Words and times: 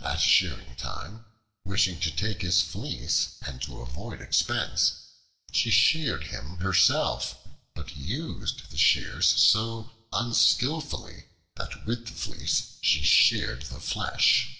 At 0.00 0.22
shearing 0.22 0.74
time, 0.76 1.26
wishing 1.66 2.00
to 2.00 2.10
take 2.10 2.40
his 2.40 2.62
fleece 2.62 3.36
and 3.42 3.60
to 3.60 3.82
avoid 3.82 4.22
expense, 4.22 4.94
she 5.52 5.68
sheared 5.70 6.28
him 6.28 6.56
herself, 6.60 7.36
but 7.74 7.94
used 7.94 8.70
the 8.70 8.78
shears 8.78 9.28
so 9.28 9.90
unskillfully 10.10 11.24
that 11.56 11.84
with 11.84 12.06
the 12.06 12.14
fleece 12.14 12.78
she 12.80 13.02
sheared 13.02 13.64
the 13.64 13.80
flesh. 13.80 14.56